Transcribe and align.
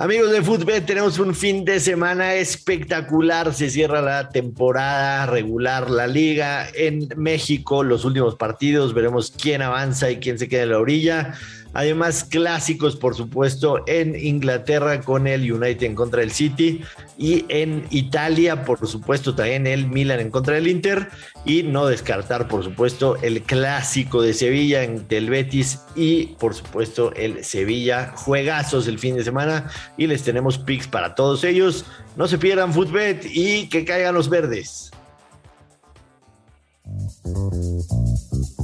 Amigos 0.00 0.32
de 0.32 0.40
Fútbol, 0.40 0.80
tenemos 0.86 1.18
un 1.18 1.34
fin 1.34 1.62
de 1.62 1.78
semana 1.78 2.32
espectacular. 2.32 3.52
Se 3.52 3.68
cierra 3.68 4.00
la 4.00 4.30
temporada 4.30 5.26
regular, 5.26 5.90
la 5.90 6.06
liga 6.06 6.66
en 6.74 7.06
México, 7.18 7.82
los 7.84 8.06
últimos 8.06 8.34
partidos. 8.34 8.94
Veremos 8.94 9.30
quién 9.30 9.60
avanza 9.60 10.10
y 10.10 10.16
quién 10.16 10.38
se 10.38 10.48
queda 10.48 10.62
en 10.62 10.70
la 10.70 10.78
orilla. 10.78 11.34
Además, 11.72 12.24
clásicos, 12.24 12.96
por 12.96 13.14
supuesto, 13.14 13.84
en 13.86 14.16
Inglaterra 14.16 15.00
con 15.00 15.26
el 15.26 15.50
United 15.50 15.84
en 15.84 15.94
contra 15.94 16.20
del 16.20 16.32
City 16.32 16.82
y 17.16 17.44
en 17.48 17.84
Italia, 17.90 18.64
por 18.64 18.86
supuesto, 18.86 19.34
también 19.34 19.66
el 19.66 19.86
Milan 19.86 20.20
en 20.20 20.30
contra 20.30 20.54
del 20.54 20.68
Inter 20.68 21.08
y 21.44 21.62
no 21.62 21.86
descartar, 21.86 22.48
por 22.48 22.64
supuesto, 22.64 23.16
el 23.22 23.42
clásico 23.42 24.22
de 24.22 24.34
Sevilla 24.34 24.80
del 24.80 25.30
Betis 25.30 25.80
y, 25.94 26.26
por 26.38 26.54
supuesto, 26.54 27.12
el 27.14 27.44
Sevilla. 27.44 28.12
Juegazos 28.16 28.88
el 28.88 28.98
fin 28.98 29.16
de 29.16 29.24
semana 29.24 29.70
y 29.96 30.06
les 30.06 30.22
tenemos 30.22 30.58
picks 30.58 30.88
para 30.88 31.14
todos 31.14 31.44
ellos. 31.44 31.84
No 32.16 32.26
se 32.26 32.38
pierdan 32.38 32.72
Footbet 32.72 33.26
y 33.32 33.68
que 33.68 33.84
caigan 33.84 34.14
los 34.14 34.28
verdes. 34.28 34.90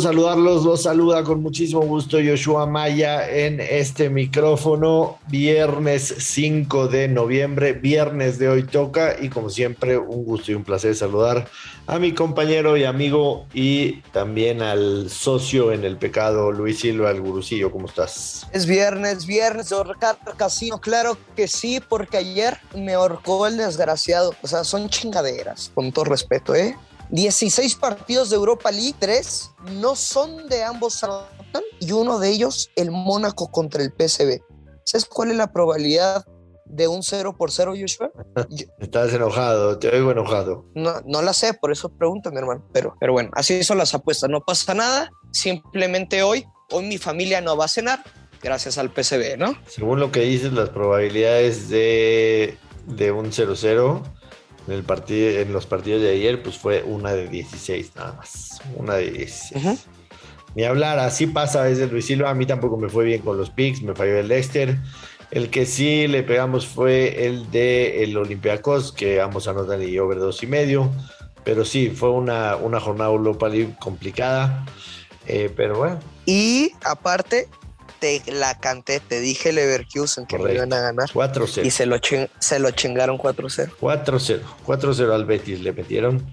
saludarlos. 0.00 0.64
Los 0.64 0.84
saluda 0.84 1.22
con 1.22 1.42
muchísimo 1.42 1.82
gusto 1.82 2.18
Joshua 2.24 2.66
Maya 2.66 3.28
en 3.28 3.60
este 3.60 4.08
micrófono. 4.08 5.18
Viernes 5.28 6.14
5 6.18 6.88
de 6.88 7.08
noviembre, 7.08 7.72
viernes 7.74 8.38
de 8.38 8.48
hoy 8.48 8.62
toca 8.62 9.16
y 9.20 9.28
como 9.28 9.50
siempre 9.50 9.98
un 9.98 10.24
gusto 10.24 10.52
y 10.52 10.54
un 10.54 10.64
placer 10.64 10.94
saludar 10.94 11.48
a 11.86 11.98
mi 11.98 12.12
compañero 12.12 12.76
y 12.76 12.84
amigo 12.84 13.46
y 13.52 14.00
también 14.12 14.62
al 14.62 15.10
socio 15.10 15.72
en 15.72 15.84
el 15.84 15.96
pecado, 15.96 16.52
Luis 16.52 16.80
Silva, 16.80 17.10
el 17.10 17.20
gurucillo. 17.20 17.70
¿Cómo 17.70 17.86
estás? 17.86 18.46
Es 18.52 18.66
viernes, 18.66 19.26
viernes, 19.26 19.70
Ricardo 19.70 20.32
Casino. 20.36 20.80
Claro 20.80 21.18
que 21.36 21.48
sí, 21.48 21.80
porque 21.86 22.18
ayer 22.18 22.58
me 22.74 22.94
ahorcó 22.94 23.46
el 23.46 23.56
desgraciado. 23.56 24.34
O 24.42 24.46
sea, 24.46 24.64
son 24.64 24.88
chingaderas, 24.88 25.70
con 25.74 25.92
todo 25.92 26.04
respeto, 26.04 26.54
¿eh? 26.54 26.76
16 27.12 27.74
partidos 27.74 28.30
de 28.30 28.36
Europa 28.36 28.70
League, 28.70 28.94
3 28.98 29.50
no 29.72 29.94
son 29.96 30.48
de 30.48 30.64
ambos 30.64 31.04
y 31.78 31.92
uno 31.92 32.18
de 32.18 32.30
ellos 32.30 32.70
el 32.74 32.90
Mónaco 32.90 33.50
contra 33.50 33.82
el 33.82 33.90
PSV. 33.90 34.40
¿Sabes 34.84 35.04
cuál 35.04 35.30
es 35.30 35.36
la 35.36 35.52
probabilidad 35.52 36.24
de 36.64 36.88
un 36.88 37.02
0 37.02 37.36
por 37.36 37.50
0, 37.50 37.74
Joshua? 37.78 38.10
Estás 38.78 39.12
enojado, 39.12 39.78
te 39.78 39.90
oigo 39.90 40.10
enojado. 40.10 40.64
No, 40.74 41.02
no 41.04 41.20
la 41.20 41.34
sé, 41.34 41.52
por 41.52 41.70
eso 41.70 41.90
pregunto, 41.90 42.30
mi 42.30 42.38
hermano. 42.38 42.66
Pero, 42.72 42.96
pero 42.98 43.12
bueno, 43.12 43.30
así 43.34 43.62
son 43.62 43.76
las 43.76 43.94
apuestas, 43.94 44.30
no 44.30 44.40
pasa 44.40 44.72
nada. 44.72 45.10
Simplemente 45.32 46.22
hoy, 46.22 46.46
hoy 46.70 46.86
mi 46.86 46.96
familia 46.96 47.42
no 47.42 47.58
va 47.58 47.66
a 47.66 47.68
cenar 47.68 48.02
gracias 48.42 48.78
al 48.78 48.90
PSV, 48.90 49.36
¿no? 49.36 49.54
Según 49.66 50.00
lo 50.00 50.10
que 50.10 50.20
dices, 50.20 50.54
las 50.54 50.70
probabilidades 50.70 51.68
de, 51.68 52.56
de 52.86 53.12
un 53.12 53.26
0-0 53.26 54.02
en, 54.66 54.74
el 54.74 54.84
partido, 54.84 55.30
en 55.40 55.52
los 55.52 55.66
partidos 55.66 56.02
de 56.02 56.10
ayer, 56.10 56.42
pues 56.42 56.58
fue 56.58 56.82
una 56.82 57.12
de 57.12 57.28
16 57.28 57.92
nada 57.96 58.12
más. 58.14 58.60
Una 58.76 58.94
de 58.94 59.10
16. 59.10 59.86
Ni 60.54 60.64
hablar, 60.64 60.98
así 60.98 61.26
pasa 61.26 61.64
desde 61.64 61.86
Luis 61.86 62.06
Silva. 62.06 62.30
A 62.30 62.34
mí 62.34 62.46
tampoco 62.46 62.76
me 62.76 62.88
fue 62.88 63.04
bien 63.04 63.22
con 63.22 63.36
los 63.38 63.50
picks, 63.50 63.82
me 63.82 63.94
falló 63.94 64.18
el 64.18 64.28
Leicester. 64.28 64.78
El 65.30 65.48
que 65.48 65.64
sí 65.64 66.06
le 66.08 66.22
pegamos 66.22 66.66
fue 66.66 67.26
el 67.26 67.50
de 67.50 68.04
el 68.04 68.16
Olympiacos, 68.16 68.92
que 68.92 69.20
ambos 69.20 69.48
anotan 69.48 69.82
y 69.82 69.98
over 69.98 70.18
dos 70.18 70.42
y 70.42 70.46
medio. 70.46 70.90
Pero 71.42 71.64
sí, 71.64 71.88
fue 71.88 72.10
una, 72.10 72.56
una 72.56 72.80
jornada 72.80 73.10
Europa 73.10 73.48
League 73.48 73.74
complicada. 73.80 74.66
Eh, 75.26 75.50
pero 75.56 75.78
bueno. 75.78 75.98
Y 76.26 76.72
aparte, 76.84 77.48
te 78.02 78.32
la 78.32 78.58
canté, 78.58 78.98
te 78.98 79.20
dije 79.20 79.52
Leverkusen 79.52 80.26
que 80.26 80.36
me 80.36 80.54
iban 80.54 80.72
a 80.72 80.80
ganar. 80.80 81.08
4-0. 81.08 81.64
Y 81.64 81.70
se 81.70 81.86
lo, 81.86 81.96
se 82.40 82.58
lo 82.58 82.70
chingaron 82.72 83.16
4-0. 83.16 83.70
4-0. 83.80 84.40
4-0 84.66 85.14
al 85.14 85.24
Betis 85.24 85.60
le 85.60 85.72
metieron. 85.72 86.26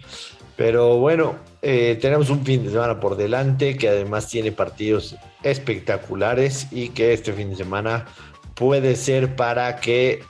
Pero 0.56 0.98
bueno, 0.98 1.38
eh, 1.62 1.98
tenemos 2.02 2.32
un 2.32 2.44
fin 2.44 2.64
de 2.64 2.72
semana 2.72 3.00
por 3.00 3.16
delante 3.16 3.78
que 3.78 3.88
además 3.88 4.28
tiene 4.28 4.52
partidos 4.52 5.16
espectaculares 5.44 6.68
y 6.72 6.90
que 6.90 7.14
este 7.14 7.34
fin 7.34 7.52
de 7.52 7.56
semana 7.56 8.08
puede 8.56 8.96
ser 8.96 9.36
para 9.36 9.76
que 9.76 10.24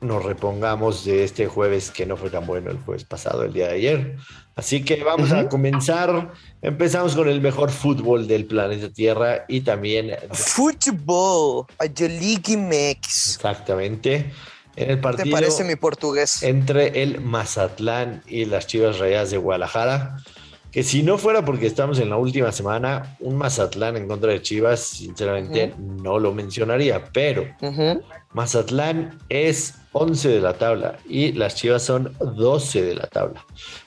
nos 0.00 0.24
repongamos 0.24 1.04
de 1.04 1.24
este 1.24 1.46
jueves 1.46 1.90
que 1.90 2.06
no 2.06 2.16
fue 2.16 2.30
tan 2.30 2.46
bueno 2.46 2.70
el 2.70 2.78
jueves 2.78 3.04
pasado, 3.04 3.44
el 3.44 3.52
día 3.52 3.68
de 3.68 3.74
ayer. 3.74 4.16
Así 4.56 4.82
que 4.82 5.04
vamos 5.04 5.32
a 5.32 5.50
comenzar. 5.50 6.32
Empezamos 6.62 7.14
con 7.14 7.28
el 7.28 7.42
mejor 7.42 7.70
fútbol 7.70 8.26
del 8.26 8.46
planeta 8.46 8.90
Tierra 8.90 9.44
y 9.48 9.60
también. 9.60 10.16
Fútbol, 10.32 11.66
Mex. 12.56 13.34
Exactamente. 13.36 14.32
En 14.74 14.90
el 14.92 14.98
partido. 14.98 15.24
¿Te 15.24 15.30
parece 15.30 15.62
mi 15.62 15.76
portugués? 15.76 16.42
Entre 16.42 17.02
el 17.02 17.20
Mazatlán 17.20 18.22
y 18.26 18.46
las 18.46 18.66
Chivas 18.66 18.98
Rayadas 18.98 19.30
de 19.30 19.36
Guadalajara. 19.36 20.16
Que 20.72 20.82
si 20.82 21.02
no 21.02 21.18
fuera 21.18 21.44
porque 21.44 21.66
estamos 21.66 21.98
en 21.98 22.08
la 22.08 22.16
última 22.16 22.50
semana, 22.50 23.16
un 23.20 23.36
Mazatlán 23.36 23.96
en 23.98 24.08
contra 24.08 24.32
de 24.32 24.40
Chivas, 24.40 24.80
sinceramente 24.80 25.74
no 25.78 26.18
lo 26.18 26.32
mencionaría. 26.32 27.04
Pero 27.12 27.46
Mazatlán 28.32 29.18
es 29.28 29.74
11 29.92 30.28
de 30.30 30.40
la 30.40 30.54
tabla 30.54 30.98
y 31.06 31.32
las 31.32 31.56
Chivas 31.56 31.82
son 31.82 32.14
12 32.20 32.82
de 32.82 32.94
la 32.94 33.06
tabla. 33.06 33.44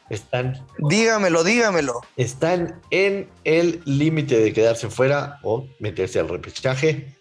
Están. 0.10 0.66
Dígamelo, 0.78 1.44
dígamelo. 1.44 2.02
Están 2.18 2.82
en 2.92 3.30
el 3.44 3.82
límite 3.86 4.40
de 4.40 4.54
quedarse 4.54 4.90
fuera 4.90 5.40
o 5.44 5.68
meterse 5.80 6.20
al 6.20 6.30
repechaje. 6.30 7.16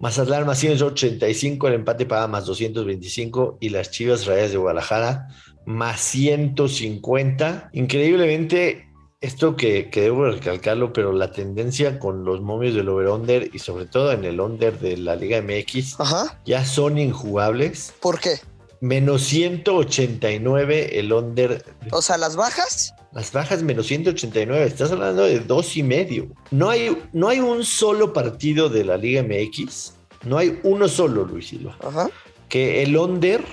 Mazatlán 0.00 0.46
más 0.46 0.58
185, 0.58 1.68
el 1.68 1.74
empate 1.74 2.06
paga 2.06 2.28
más 2.28 2.46
225 2.46 3.58
y 3.60 3.70
las 3.70 3.90
Chivas 3.90 4.26
Rayas 4.26 4.52
de 4.52 4.56
Guadalajara 4.58 5.28
más 5.66 6.00
150. 6.00 7.70
Increíblemente, 7.72 8.88
esto 9.20 9.56
que, 9.56 9.90
que, 9.90 10.02
debo 10.02 10.30
recalcarlo, 10.30 10.92
pero 10.92 11.12
la 11.12 11.32
tendencia 11.32 11.98
con 11.98 12.24
los 12.24 12.40
momios 12.40 12.74
del 12.74 12.88
over-under 12.88 13.50
y 13.52 13.58
sobre 13.58 13.86
todo 13.86 14.12
en 14.12 14.24
el 14.24 14.40
under 14.40 14.78
de 14.78 14.96
la 14.96 15.16
Liga 15.16 15.42
MX 15.42 15.98
ya 16.46 16.64
son 16.64 16.98
injugables. 16.98 17.92
¿Por 18.00 18.20
qué? 18.20 18.36
Menos 18.80 19.22
189 19.24 20.98
el 20.98 21.12
under. 21.12 21.64
O 21.90 22.00
sea, 22.00 22.16
las 22.16 22.36
bajas. 22.36 22.94
Las 23.12 23.32
bajas 23.32 23.62
menos 23.62 23.86
189. 23.86 24.64
Estás 24.66 24.92
hablando 24.92 25.24
de 25.24 25.40
dos 25.40 25.76
y 25.76 25.82
medio. 25.82 26.28
No 26.50 26.70
hay, 26.70 26.96
no 27.12 27.28
hay 27.28 27.40
un 27.40 27.64
solo 27.64 28.12
partido 28.12 28.68
de 28.68 28.84
la 28.84 28.96
Liga 28.96 29.22
MX. 29.22 29.94
No 30.24 30.38
hay 30.38 30.60
uno 30.62 30.88
solo, 30.88 31.24
Luis 31.24 31.48
Silva. 31.48 31.76
Ajá. 31.82 32.08
Que 32.48 32.82
el 32.82 32.96
under 32.96 33.44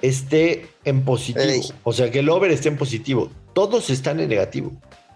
esté 0.00 0.68
en 0.84 1.04
positivo. 1.04 1.44
Ey. 1.44 1.62
O 1.82 1.92
sea, 1.92 2.10
que 2.10 2.20
el 2.20 2.28
over 2.28 2.50
esté 2.50 2.68
en 2.68 2.76
positivo. 2.76 3.30
Todos 3.54 3.90
están 3.90 4.20
en 4.20 4.28
negativo. 4.28 4.72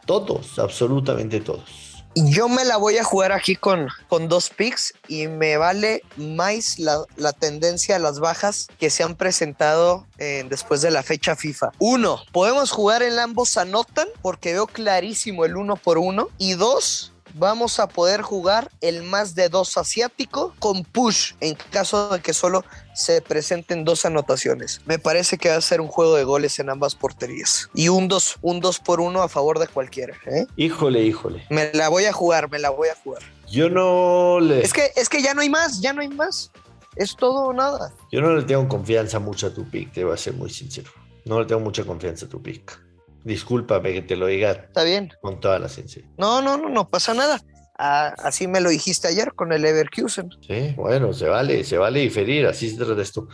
Todos, 0.06 0.59
absolutamente 0.59 1.41
todos. 1.41 1.92
Yo 2.15 2.49
me 2.49 2.65
la 2.65 2.77
voy 2.77 2.99
a 2.99 3.05
jugar 3.05 3.33
aquí 3.33 3.56
con, 3.56 3.89
con 4.09 4.28
dos 4.28 4.50
picks 4.50 4.93
y 5.09 5.28
me 5.28 5.56
vale 5.56 6.03
más 6.17 6.78
la, 6.78 7.05
la 7.17 7.33
tendencia 7.33 7.97
a 7.97 7.99
las 7.99 8.21
bajas 8.21 8.69
que 8.78 8.91
se 8.91 9.03
han 9.03 9.17
presentado 9.17 10.06
eh, 10.19 10.45
después 10.49 10.83
de 10.83 10.91
la 10.91 11.03
fecha 11.03 11.37
FIFA. 11.37 11.73
Uno, 11.78 12.21
podemos 12.33 12.71
jugar 12.71 13.03
en 13.03 13.19
ambos 13.19 13.56
anotan 13.56 14.09
porque 14.20 14.53
veo 14.53 14.67
clarísimo 14.67 15.47
el 15.47 15.56
uno 15.56 15.76
por 15.76 15.97
uno. 15.97 16.29
Y 16.37 16.53
dos, 16.53 17.12
vamos 17.34 17.79
a 17.79 17.88
poder 17.88 18.23
jugar 18.23 18.70
el 18.81 19.02
más 19.02 19.34
de 19.34 19.49
dos 19.49 19.76
asiático 19.76 20.55
con 20.58 20.84
push 20.84 21.32
en 21.40 21.56
caso 21.70 22.11
de 22.11 22.20
que 22.20 22.32
solo 22.32 22.64
se 22.94 23.23
presenten 23.23 23.84
dos 23.84 24.05
anotaciones. 24.05 24.81
Me 24.84 24.99
parece 24.99 25.38
que 25.38 25.49
va 25.49 25.56
a 25.56 25.61
ser 25.61 25.81
un 25.81 25.88
juego 25.88 26.17
de 26.17 26.25
goles 26.25 26.58
en 26.58 26.70
ambas 26.70 26.94
porterías. 26.94 27.70
Y 27.75 27.88
un 27.88 28.08
2 28.08 28.38
un 28.43 28.61
dos 28.61 28.79
por 28.79 29.00
uno 29.00 29.23
a 29.23 29.29
favor 29.29 29.58
de 29.58 29.67
cualquiera. 29.67 30.14
¿eh? 30.26 30.46
Híjole, 30.56 31.02
híjole. 31.02 31.46
Me 31.50 31.73
la 31.73 31.88
voy 31.88 32.05
a 32.05 32.12
jugar, 32.12 32.50
me 32.50 32.58
la 32.58 32.70
voy 32.70 32.88
a 32.88 32.96
jugar. 32.96 33.23
Yo 33.50 33.69
no 33.69 34.40
le... 34.40 34.62
Es 34.62 34.73
que, 34.73 34.93
es 34.96 35.08
que 35.08 35.23
ya 35.23 35.35
no 35.35 35.43
hay 35.43 35.50
más, 35.50 35.81
ya 35.81 35.93
no 35.93 36.00
hay 36.00 36.08
más. 36.08 36.50
Es 36.96 37.17
todo 37.17 37.46
o 37.46 37.52
nada. 37.52 37.93
Yo 38.11 38.20
no 38.20 38.35
le 38.35 38.43
tengo 38.43 38.69
confianza 38.69 39.19
mucho 39.19 39.46
a 39.46 39.55
tu 39.55 39.69
pick, 39.69 39.93
te 39.93 40.05
voy 40.05 40.14
a 40.14 40.17
ser 40.17 40.35
muy 40.35 40.50
sincero. 40.50 40.90
No 41.25 41.40
le 41.40 41.46
tengo 41.46 41.61
mucha 41.61 41.85
confianza 41.85 42.26
a 42.26 42.28
tu 42.28 42.43
pick. 42.43 42.81
Discúlpame 43.25 43.93
que 43.93 44.03
te 44.03 44.17
lo 44.17 44.27
diga. 44.27 44.53
Está 44.53 44.85
bien. 44.85 45.13
Con 45.21 45.41
toda 45.41 45.59
la 45.59 45.69
sinceridad. 45.69 46.11
No, 46.19 46.43
no, 46.43 46.57
no, 46.57 46.69
no 46.69 46.89
pasa 46.89 47.15
nada. 47.15 47.41
Ah, 47.79 48.15
así 48.19 48.47
me 48.47 48.61
lo 48.61 48.71
dijiste 48.71 49.09
ayer 49.09 49.33
con 49.35 49.53
el 49.53 49.63
Leverkusen. 49.63 50.31
Sí, 50.47 50.75
bueno, 50.77 51.13
se 51.13 51.29
vale, 51.29 51.65
se 51.65 51.79
vale 51.79 52.01
diferir, 52.01 52.47
así 52.47 52.71
se 52.71 52.77
trata 52.77 53.01
esto. 53.01 53.29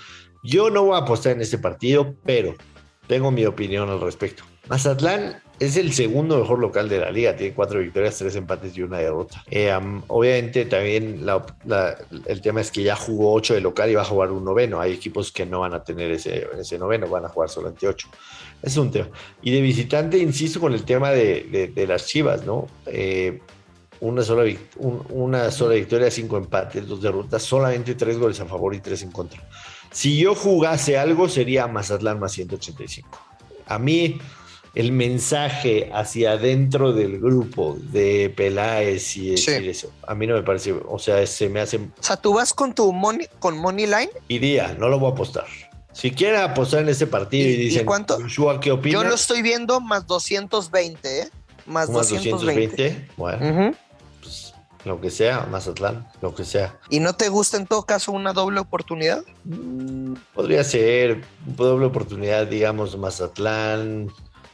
Yo 0.44 0.70
no 0.70 0.84
voy 0.84 0.94
a 0.94 1.02
apostar 1.02 1.32
en 1.32 1.42
este 1.42 1.58
partido, 1.58 2.14
pero 2.24 2.54
tengo 3.06 3.30
mi 3.30 3.44
opinión 3.44 3.90
al 3.90 4.00
respecto. 4.00 4.44
Mazatlán 4.68 5.40
es 5.58 5.76
el 5.76 5.92
segundo 5.92 6.38
mejor 6.38 6.60
local 6.60 6.88
de 6.88 7.00
la 7.00 7.10
liga, 7.10 7.34
tiene 7.34 7.54
cuatro 7.54 7.80
victorias, 7.80 8.16
tres 8.16 8.36
empates 8.36 8.76
y 8.76 8.82
una 8.82 8.98
derrota. 8.98 9.42
Eh, 9.50 9.72
obviamente 10.06 10.66
también 10.66 11.26
el 12.26 12.40
tema 12.40 12.60
es 12.60 12.70
que 12.70 12.82
ya 12.82 12.94
jugó 12.94 13.32
ocho 13.32 13.54
de 13.54 13.60
local 13.60 13.90
y 13.90 13.94
va 13.94 14.02
a 14.02 14.04
jugar 14.04 14.30
un 14.30 14.44
noveno. 14.44 14.80
Hay 14.80 14.92
equipos 14.92 15.32
que 15.32 15.44
no 15.44 15.60
van 15.60 15.74
a 15.74 15.82
tener 15.82 16.12
ese, 16.12 16.46
ese 16.58 16.78
noveno, 16.78 17.08
van 17.08 17.24
a 17.24 17.28
jugar 17.28 17.48
solamente 17.48 17.88
ocho. 17.88 18.08
Es 18.62 18.76
un 18.76 18.90
tema. 18.90 19.08
Y 19.42 19.50
de 19.50 19.60
visitante, 19.60 20.18
insisto 20.18 20.60
con 20.60 20.72
el 20.74 20.84
tema 20.84 21.10
de, 21.10 21.72
de, 21.74 21.86
las 21.86 22.06
Chivas, 22.06 22.44
¿no? 22.44 22.66
Eh, 22.86 23.40
una 24.00 24.22
sola, 24.22 24.44
un, 24.76 25.04
una 25.10 25.50
sola 25.50 25.74
victoria, 25.74 26.08
cinco 26.10 26.36
empates, 26.36 26.86
dos 26.86 27.02
derrotas, 27.02 27.42
solamente 27.42 27.96
tres 27.96 28.16
goles 28.16 28.38
a 28.40 28.46
favor 28.46 28.74
y 28.74 28.80
tres 28.80 29.02
en 29.02 29.10
contra. 29.10 29.42
Si 29.90 30.18
yo 30.18 30.34
jugase 30.34 30.98
algo, 30.98 31.28
sería 31.28 31.66
Mazatlán 31.66 32.20
más 32.20 32.32
185. 32.32 33.26
A 33.66 33.78
mí, 33.78 34.18
el 34.74 34.92
mensaje 34.92 35.90
hacia 35.92 36.32
adentro 36.32 36.92
del 36.92 37.18
grupo 37.18 37.76
de 37.80 38.32
Peláez 38.36 39.16
y 39.16 39.30
decir 39.30 39.62
sí. 39.62 39.68
eso, 39.68 39.92
a 40.06 40.14
mí 40.14 40.26
no 40.26 40.34
me 40.34 40.42
parece, 40.42 40.72
o 40.72 40.98
sea, 40.98 41.26
se 41.26 41.48
me 41.48 41.60
hace... 41.60 41.78
O 41.78 41.90
sea, 42.00 42.16
tú 42.16 42.34
vas 42.34 42.52
con 42.52 42.74
tu 42.74 42.92
money, 42.92 43.26
con 43.38 43.58
money 43.58 43.86
line. 43.86 44.10
Iría, 44.28 44.74
no 44.78 44.88
lo 44.88 44.98
voy 44.98 45.10
a 45.10 45.12
apostar. 45.14 45.46
Si 45.92 46.12
quieren 46.12 46.40
apostar 46.40 46.82
en 46.82 46.90
ese 46.90 47.06
partido 47.06 47.48
y, 47.48 47.52
y 47.52 47.56
dicen, 47.56 47.82
¿y 47.82 47.84
cuánto? 47.84 48.18
Joshua, 48.20 48.60
¿qué 48.60 48.70
opinas? 48.70 49.02
Yo 49.02 49.08
lo 49.08 49.14
estoy 49.14 49.42
viendo 49.42 49.80
más 49.80 50.06
220, 50.06 51.22
¿eh? 51.22 51.28
Más, 51.66 51.90
más 51.90 52.08
220. 52.10 52.90
220. 52.90 53.08
Bueno, 53.16 53.38
uh 53.38 53.70
-huh. 53.70 53.76
pues 54.20 54.54
lo 54.84 55.00
que 55.00 55.10
sea, 55.10 55.46
Mazatlán, 55.50 56.06
lo 56.22 56.34
que 56.34 56.44
sea. 56.44 56.78
¿Y 56.88 57.00
no 57.00 57.14
te 57.14 57.28
gusta 57.28 57.56
en 57.56 57.66
todo 57.66 57.84
caso 57.84 58.12
una 58.12 58.32
doble 58.32 58.60
oportunidad? 58.60 59.24
Mm, 59.44 60.14
podría 60.34 60.62
ser 60.62 61.22
doble 61.46 61.86
oportunidad, 61.86 62.46
digamos, 62.46 62.96
Mazatlán 62.96 64.08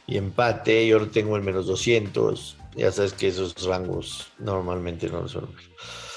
y 0.07 0.17
empate. 0.17 0.87
Yo 0.87 0.99
lo 0.99 1.07
tengo 1.07 1.37
en 1.37 1.45
menos 1.45 1.67
200. 1.67 2.57
Ya 2.75 2.91
sabes 2.91 3.13
que 3.13 3.27
esos 3.29 3.53
rangos 3.65 4.27
normalmente 4.39 5.07
no 5.09 5.21
resuelven. 5.21 5.55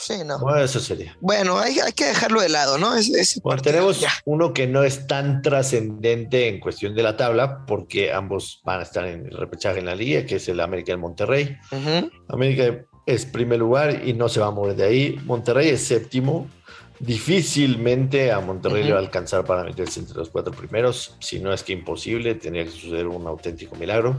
Sí, 0.01 0.15
no. 0.25 0.39
Bueno, 0.39 0.61
eso 0.61 0.81
sería. 0.81 1.17
Bueno, 1.21 1.59
hay, 1.59 1.79
hay 1.81 1.93
que 1.93 2.07
dejarlo 2.07 2.41
de 2.41 2.49
lado, 2.49 2.79
¿no? 2.79 2.97
Es, 2.97 3.11
es 3.11 3.41
bueno, 3.43 3.61
tenemos 3.61 4.01
ya. 4.01 4.11
uno 4.25 4.55
que 4.55 4.67
no 4.67 4.83
es 4.83 5.07
tan 5.07 5.43
trascendente 5.43 6.49
en 6.49 6.61
cuestión 6.61 6.95
de 6.95 7.03
la 7.03 7.17
tabla, 7.17 7.67
porque 7.67 8.13
ambos 8.13 8.61
van 8.65 8.81
a 8.81 8.85
estar 8.85 9.07
en 9.07 9.27
el 9.27 9.37
repechaje 9.37 9.81
en 9.81 9.87
la 9.87 9.95
liga, 9.95 10.25
que 10.25 10.37
es 10.37 10.49
el 10.49 10.61
América 10.61 10.93
del 10.93 11.01
Monterrey. 11.01 11.57
Uh 11.71 11.77
-huh. 11.77 12.11
América 12.29 12.85
es 13.07 13.27
primer 13.27 13.59
lugar 13.59 14.07
y 14.07 14.15
no 14.15 14.29
se 14.29 14.41
va 14.41 14.47
a 14.47 14.51
mover 14.51 14.77
de 14.77 14.85
ahí. 14.85 15.21
Monterrey 15.25 15.69
es 15.69 15.87
séptimo. 15.87 16.49
Difícilmente 17.01 18.33
a 18.33 18.41
Monterrey 18.41 18.83
uh 18.83 18.85
-huh. 18.85 18.89
le 18.89 18.93
va 18.93 18.99
a 18.99 19.03
alcanzar 19.03 19.45
para 19.45 19.65
meterse 19.65 20.01
entre 20.01 20.17
los 20.17 20.31
cuatro 20.31 20.53
primeros, 20.53 21.17
si 21.21 21.39
no 21.39 21.53
es 21.53 21.63
que 21.63 21.73
imposible, 21.73 22.35
tendría 22.35 22.65
que 22.65 22.71
suceder 22.71 23.07
un 23.07 23.27
auténtico 23.27 23.77
milagro. 23.77 24.17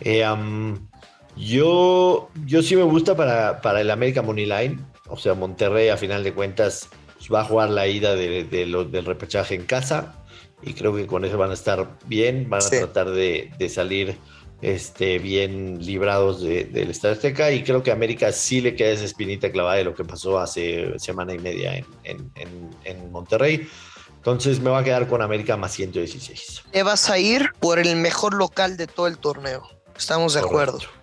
Eh, 0.00 0.28
um, 0.28 0.88
yo, 1.36 2.28
yo 2.44 2.62
sí 2.62 2.76
me 2.76 2.82
gusta 2.82 3.16
para, 3.16 3.60
para 3.60 3.80
el 3.80 3.90
América 3.90 4.20
Money 4.22 4.46
Line, 4.46 4.78
o 5.08 5.16
sea, 5.16 5.34
Monterrey 5.34 5.88
a 5.88 5.96
final 5.96 6.22
de 6.22 6.32
cuentas 6.34 6.88
pues, 7.16 7.32
va 7.32 7.40
a 7.40 7.44
jugar 7.44 7.70
la 7.70 7.86
ida 7.86 8.14
de, 8.14 8.44
de 8.44 8.66
lo, 8.66 8.84
del 8.84 9.04
repechaje 9.04 9.54
en 9.54 9.64
casa 9.64 10.14
y 10.62 10.74
creo 10.74 10.94
que 10.94 11.06
con 11.06 11.24
eso 11.24 11.38
van 11.38 11.50
a 11.50 11.54
estar 11.54 11.98
bien, 12.06 12.48
van 12.48 12.58
a 12.58 12.62
sí. 12.62 12.78
tratar 12.78 13.10
de, 13.10 13.50
de, 13.58 13.68
salir 13.68 14.16
este, 14.62 15.18
bien 15.18 15.84
librados 15.84 16.40
de, 16.40 16.64
del 16.64 16.90
Estadio 16.90 17.16
Azteca 17.16 17.50
y 17.50 17.64
creo 17.64 17.82
que 17.82 17.90
a 17.90 17.94
América 17.94 18.30
sí 18.32 18.60
le 18.60 18.76
queda 18.76 18.90
esa 18.90 19.04
espinita 19.04 19.50
clavada 19.50 19.76
de 19.76 19.84
lo 19.84 19.94
que 19.94 20.04
pasó 20.04 20.38
hace 20.38 20.98
semana 20.98 21.34
y 21.34 21.38
media 21.38 21.76
en, 21.76 21.86
en, 22.04 22.30
en, 22.36 22.70
en 22.84 23.12
Monterrey. 23.12 23.68
Entonces 24.16 24.60
me 24.60 24.70
va 24.70 24.78
a 24.78 24.84
quedar 24.84 25.08
con 25.08 25.20
América 25.20 25.56
más 25.56 25.72
116. 25.72 26.62
Te 26.70 26.82
vas 26.84 27.10
a 27.10 27.18
ir 27.18 27.50
por 27.58 27.80
el 27.80 27.96
mejor 27.96 28.34
local 28.34 28.76
de 28.76 28.86
todo 28.86 29.08
el 29.08 29.18
torneo. 29.18 29.68
Estamos 29.96 30.34
de 30.34 30.42
Correcto. 30.42 30.76
acuerdo. 30.76 31.02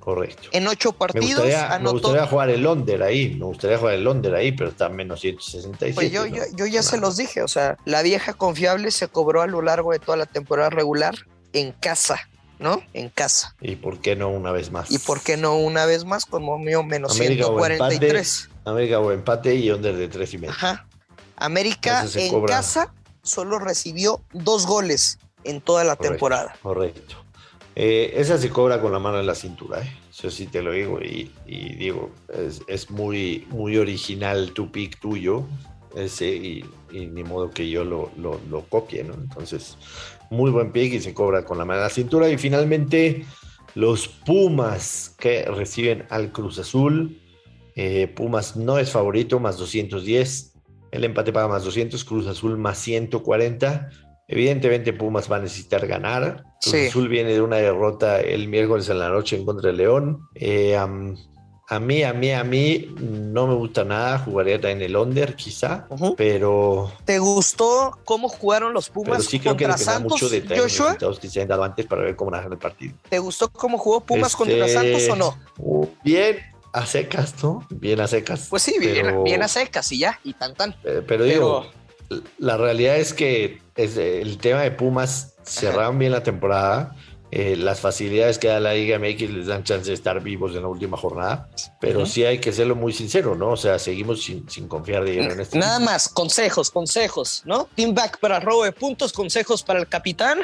Correcto. 0.00 0.48
En 0.50 0.66
ocho 0.66 0.90
partidos. 0.90 1.28
Me 1.28 1.34
gustaría, 1.34 1.72
anotó... 1.72 1.94
me 1.94 2.00
gustaría 2.00 2.26
jugar 2.26 2.50
el 2.50 2.66
under 2.66 3.02
ahí, 3.04 3.34
me 3.36 3.44
gustaría 3.44 3.78
jugar 3.78 3.94
el 3.94 4.08
under 4.08 4.34
ahí, 4.34 4.50
pero 4.50 4.70
está 4.70 4.88
menos 4.88 5.20
167. 5.20 5.94
Pues 5.94 6.10
yo, 6.10 6.26
¿no? 6.26 6.34
yo, 6.34 6.42
yo, 6.56 6.66
ya 6.66 6.80
no. 6.80 6.88
se 6.88 6.98
los 6.98 7.16
dije, 7.16 7.42
o 7.42 7.48
sea, 7.48 7.76
la 7.84 8.02
vieja 8.02 8.32
confiable 8.32 8.90
se 8.90 9.06
cobró 9.06 9.42
a 9.42 9.46
lo 9.46 9.62
largo 9.62 9.92
de 9.92 10.00
toda 10.00 10.16
la 10.16 10.26
temporada 10.26 10.70
regular 10.70 11.14
en 11.52 11.70
casa. 11.70 12.28
¿No? 12.60 12.82
En 12.92 13.08
casa. 13.08 13.56
¿Y 13.60 13.76
por 13.76 14.00
qué 14.00 14.14
no 14.14 14.28
una 14.28 14.52
vez 14.52 14.70
más? 14.70 14.90
¿Y 14.90 14.98
por 14.98 15.22
qué 15.22 15.36
no 15.36 15.56
una 15.56 15.86
vez 15.86 16.04
más 16.04 16.26
con 16.26 16.44
momio 16.44 16.84
menos 16.84 17.16
América 17.16 17.46
143? 17.46 17.48
O 17.50 18.44
empate, 18.44 18.70
América 18.70 19.00
o 19.00 19.12
empate 19.12 19.54
y 19.56 19.70
under 19.70 19.96
de 19.96 20.08
tres 20.08 20.34
y 20.34 20.38
medio. 20.38 20.52
Ajá. 20.52 20.86
América 21.36 22.04
en 22.14 22.30
cobra. 22.30 22.56
casa 22.56 22.92
solo 23.22 23.58
recibió 23.58 24.22
dos 24.32 24.66
goles 24.66 25.18
en 25.42 25.62
toda 25.62 25.84
la 25.84 25.96
correcto, 25.96 26.12
temporada. 26.12 26.56
Correcto. 26.62 27.16
Eh, 27.74 28.12
esa 28.16 28.36
se 28.36 28.50
cobra 28.50 28.80
con 28.80 28.92
la 28.92 28.98
mano 28.98 29.18
en 29.18 29.26
la 29.26 29.34
cintura, 29.34 29.80
¿eh? 29.80 29.90
eso 30.10 30.30
sí 30.30 30.46
te 30.46 30.60
lo 30.60 30.72
digo. 30.72 31.00
Y, 31.00 31.32
y 31.46 31.76
digo, 31.76 32.10
es, 32.28 32.60
es, 32.66 32.90
muy, 32.90 33.46
muy 33.48 33.78
original 33.78 34.52
tu 34.52 34.70
pick 34.70 35.00
tuyo, 35.00 35.46
ese, 35.96 36.28
y, 36.28 36.64
y, 36.90 37.06
ni 37.06 37.24
modo 37.24 37.50
que 37.50 37.70
yo 37.70 37.84
lo, 37.84 38.10
lo, 38.18 38.38
lo 38.50 38.62
copie, 38.66 39.02
¿no? 39.02 39.14
Entonces, 39.14 39.78
muy 40.30 40.50
buen 40.50 40.72
pick 40.72 40.94
y 40.94 41.00
se 41.00 41.12
cobra 41.12 41.44
con 41.44 41.58
la 41.58 41.64
mano 41.64 41.80
en 41.80 41.84
la 41.84 41.90
cintura. 41.90 42.28
Y 42.28 42.38
finalmente, 42.38 43.24
los 43.74 44.08
Pumas 44.08 45.14
que 45.18 45.44
reciben 45.44 46.06
al 46.10 46.32
Cruz 46.32 46.58
Azul. 46.58 47.20
Eh, 47.76 48.08
Pumas 48.08 48.56
no 48.56 48.78
es 48.78 48.90
favorito, 48.90 49.40
más 49.40 49.58
210. 49.58 50.54
El 50.90 51.04
empate 51.04 51.32
paga 51.32 51.48
más 51.48 51.64
200, 51.64 52.04
Cruz 52.04 52.26
Azul 52.26 52.56
más 52.56 52.78
140. 52.78 53.90
Evidentemente 54.28 54.92
Pumas 54.92 55.30
va 55.30 55.36
a 55.36 55.40
necesitar 55.40 55.86
ganar. 55.86 56.44
Cruz 56.62 56.74
sí. 56.74 56.86
Azul 56.86 57.08
viene 57.08 57.32
de 57.32 57.40
una 57.40 57.56
derrota 57.56 58.20
el 58.20 58.48
miércoles 58.48 58.88
en 58.88 58.98
la 58.98 59.08
noche 59.08 59.36
en 59.36 59.44
contra 59.44 59.70
de 59.70 59.76
León. 59.76 60.20
Eh, 60.34 60.76
um, 60.78 61.16
a 61.72 61.78
mí, 61.78 62.02
a 62.02 62.12
mí, 62.12 62.32
a 62.32 62.42
mí 62.42 62.92
no 62.98 63.46
me 63.46 63.54
gusta 63.54 63.84
nada. 63.84 64.18
Jugaría 64.18 64.56
en 64.56 64.82
el 64.82 64.96
under, 64.96 65.36
quizá, 65.36 65.86
uh 65.88 65.96
-huh. 65.96 66.14
pero. 66.16 66.92
¿Te 67.04 67.20
gustó 67.20 67.96
cómo 68.04 68.28
jugaron 68.28 68.72
los 68.72 68.90
Pumas 68.90 69.18
pero 69.18 69.30
sí 69.30 69.38
creo 69.38 69.52
contra 69.52 69.76
que 69.76 69.84
Santos? 69.84 70.10
mucho 70.10 70.28
de 70.28 70.40
los 70.40 70.64
resultados 70.64 71.20
que 71.20 71.28
se 71.28 71.42
han 71.42 71.46
dado 71.46 71.62
antes 71.62 71.86
para 71.86 72.02
ver 72.02 72.16
cómo 72.16 72.32
narran 72.32 72.50
el 72.50 72.58
partido. 72.58 72.94
¿Te 73.08 73.20
gustó 73.20 73.48
cómo 73.52 73.78
jugó 73.78 74.00
Pumas 74.00 74.32
este... 74.32 74.38
contra 74.38 74.66
Santos 74.66 75.08
o 75.10 75.14
no? 75.14 75.38
Uh, 75.58 75.86
bien, 76.02 76.38
a 76.72 76.84
secas, 76.84 77.40
¿no? 77.40 77.64
Bien 77.70 78.00
a 78.00 78.08
secas. 78.08 78.48
Pues 78.50 78.64
sí, 78.64 78.74
bien, 78.80 79.06
pero... 79.06 79.22
bien 79.22 79.40
a 79.44 79.46
secas 79.46 79.92
y 79.92 80.00
ya, 80.00 80.18
y 80.24 80.32
tan 80.32 80.56
tan. 80.56 80.74
Pero, 80.82 81.04
pero 81.06 81.24
digo, 81.24 81.66
la 82.38 82.56
realidad 82.56 82.96
es 82.96 83.14
que 83.14 83.62
es 83.76 83.96
el 83.96 84.38
tema 84.38 84.62
de 84.62 84.72
Pumas 84.72 85.34
cerraron 85.44 85.90
Ajá. 85.90 85.98
bien 85.98 86.12
la 86.12 86.22
temporada. 86.24 86.96
Eh, 87.32 87.54
las 87.56 87.78
facilidades 87.78 88.38
que 88.38 88.48
da 88.48 88.58
la 88.58 88.74
Liga 88.74 88.98
MX 88.98 89.30
les 89.30 89.46
dan 89.46 89.62
chance 89.62 89.88
de 89.88 89.94
estar 89.94 90.20
vivos 90.20 90.54
en 90.56 90.62
la 90.62 90.68
última 90.68 90.96
jornada, 90.96 91.48
pero 91.80 92.00
uh 92.00 92.02
-huh. 92.02 92.06
sí 92.06 92.24
hay 92.24 92.38
que 92.40 92.52
serlo 92.52 92.74
muy 92.74 92.92
sincero, 92.92 93.36
¿no? 93.36 93.50
O 93.50 93.56
sea, 93.56 93.78
seguimos 93.78 94.22
sin, 94.22 94.48
sin 94.50 94.66
confiar 94.66 95.04
de 95.04 95.20
en 95.20 95.40
este. 95.40 95.56
Nada 95.56 95.78
más, 95.78 96.08
consejos, 96.08 96.70
consejos, 96.70 97.42
¿no? 97.44 97.68
Team 97.76 97.94
back 97.94 98.18
para 98.18 98.40
robo 98.40 98.64
de 98.64 98.72
puntos, 98.72 99.12
consejos 99.12 99.62
para 99.62 99.78
el 99.78 99.88
capitán. 99.88 100.40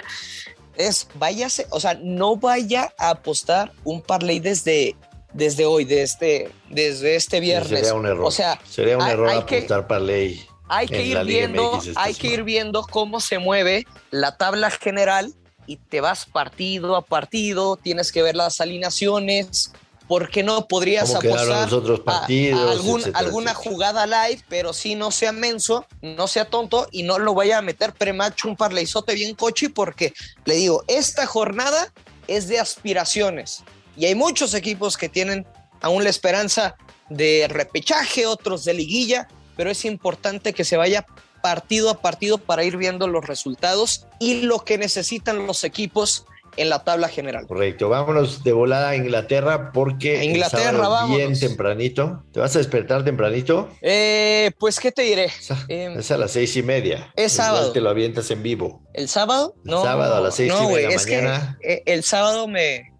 Es 0.76 1.08
váyase, 1.14 1.66
o 1.70 1.80
sea, 1.80 1.98
no 2.00 2.36
vaya 2.36 2.92
a 2.98 3.10
apostar 3.10 3.72
un 3.82 4.00
parlay 4.00 4.38
desde 4.38 4.94
desde 5.32 5.66
hoy, 5.66 5.84
desde 5.84 6.02
este, 6.02 6.50
desde 6.70 7.16
este 7.16 7.40
viernes. 7.40 7.80
Sería 7.80 7.94
un 7.94 8.06
error. 8.06 8.26
O 8.26 8.30
sea, 8.30 8.60
sería 8.64 8.96
un 8.96 9.02
hay, 9.02 9.12
error 9.12 9.28
hay 9.28 9.38
apostar 9.38 9.82
que... 9.82 9.88
parlay 9.88 10.46
hay 10.68 10.88
que 10.88 11.02
ir 11.04 11.24
viendo, 11.24 11.80
hay 11.94 12.14
que 12.14 12.28
ir 12.28 12.42
viendo 12.42 12.82
cómo 12.82 13.20
se 13.20 13.38
mueve 13.38 13.86
la 14.10 14.36
tabla 14.36 14.70
general 14.70 15.32
y 15.66 15.76
te 15.76 16.00
vas 16.00 16.26
partido 16.26 16.96
a 16.96 17.02
partido, 17.02 17.76
tienes 17.76 18.12
que 18.12 18.22
ver 18.22 18.36
las 18.36 18.60
alineaciones, 18.60 19.72
¿por 20.08 20.30
qué 20.30 20.42
no 20.42 20.66
podrías 20.68 21.14
apostar 21.14 21.70
los 21.70 22.00
partidos, 22.00 22.60
a, 22.60 22.68
a 22.68 22.72
algún, 22.72 23.00
etcétera, 23.00 23.18
alguna 23.18 23.50
etcétera. 23.52 23.70
jugada 23.70 24.06
live, 24.06 24.42
pero 24.48 24.72
sí 24.72 24.94
no 24.94 25.10
sea 25.10 25.32
menso, 25.32 25.86
no 26.02 26.28
sea 26.28 26.44
tonto 26.44 26.88
y 26.92 27.02
no 27.02 27.18
lo 27.18 27.34
vaya 27.34 27.58
a 27.58 27.62
meter 27.62 27.92
premacho 27.92 28.48
un 28.48 28.56
parleizote 28.56 29.14
bien 29.14 29.34
cochi 29.34 29.68
porque 29.68 30.12
le 30.44 30.54
digo, 30.54 30.84
esta 30.86 31.26
jornada 31.26 31.92
es 32.28 32.48
de 32.48 32.58
aspiraciones 32.58 33.64
y 33.96 34.06
hay 34.06 34.14
muchos 34.14 34.54
equipos 34.54 34.96
que 34.96 35.08
tienen 35.08 35.46
aún 35.80 36.04
la 36.04 36.10
esperanza 36.10 36.76
de 37.08 37.46
repechaje, 37.48 38.26
otros 38.26 38.64
de 38.64 38.74
liguilla, 38.74 39.28
pero 39.56 39.70
es 39.70 39.84
importante 39.84 40.52
que 40.52 40.64
se 40.64 40.76
vaya 40.76 41.06
partido 41.46 41.90
a 41.90 42.00
partido 42.00 42.38
para 42.38 42.64
ir 42.64 42.76
viendo 42.76 43.06
los 43.06 43.24
resultados 43.24 44.08
y 44.18 44.42
lo 44.42 44.64
que 44.64 44.78
necesitan 44.78 45.46
los 45.46 45.62
equipos 45.62 46.26
en 46.56 46.70
la 46.70 46.82
tabla 46.82 47.08
general. 47.08 47.46
Correcto, 47.46 47.88
vámonos 47.88 48.42
de 48.42 48.52
volada 48.52 48.88
a 48.88 48.96
Inglaterra 48.96 49.70
porque 49.70 50.18
a 50.18 50.24
Inglaterra 50.24 51.06
bien 51.06 51.38
tempranito. 51.38 52.24
¿Te 52.32 52.40
vas 52.40 52.56
a 52.56 52.58
despertar 52.58 53.04
tempranito? 53.04 53.68
Eh, 53.80 54.50
pues 54.58 54.80
qué 54.80 54.90
te 54.90 55.02
diré. 55.02 55.26
Es 55.26 55.52
a, 55.52 55.64
eh, 55.68 55.94
es 55.96 56.10
a 56.10 56.16
las 56.16 56.32
seis 56.32 56.56
y 56.56 56.64
media. 56.64 57.12
Es 57.14 57.34
sábado. 57.34 57.70
Te 57.70 57.80
lo 57.80 57.90
avientas 57.90 58.28
en 58.32 58.42
vivo. 58.42 58.82
¿El 58.92 59.08
sábado? 59.08 59.54
No. 59.62 59.82
El 59.82 59.84
sábado 59.84 60.16
a 60.16 60.20
las 60.20 60.34
seis 60.34 60.52
no, 60.52 60.64
y 60.64 60.66
media 60.66 60.88
de 60.88 60.88
la 60.88 60.94
es 60.94 61.06
mañana. 61.06 61.58
Que, 61.60 61.74
eh, 61.74 61.82
el 61.86 62.02
sábado 62.02 62.48
me, 62.48 62.92